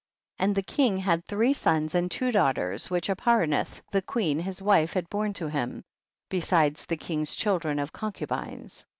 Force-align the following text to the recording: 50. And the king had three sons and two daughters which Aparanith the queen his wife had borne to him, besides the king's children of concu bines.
50. 0.39 0.43
And 0.43 0.55
the 0.55 0.63
king 0.63 0.97
had 0.97 1.23
three 1.25 1.53
sons 1.53 1.93
and 1.93 2.09
two 2.09 2.31
daughters 2.31 2.89
which 2.89 3.07
Aparanith 3.07 3.81
the 3.91 4.01
queen 4.01 4.39
his 4.39 4.59
wife 4.59 4.93
had 4.93 5.07
borne 5.11 5.33
to 5.33 5.47
him, 5.47 5.83
besides 6.27 6.87
the 6.87 6.97
king's 6.97 7.35
children 7.35 7.77
of 7.77 7.93
concu 7.93 8.27
bines. 8.27 8.87